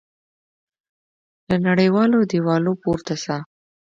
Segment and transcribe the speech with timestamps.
[1.47, 3.35] له نړېدلو دیوالو پورته سه